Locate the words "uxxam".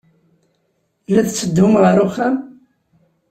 2.05-2.35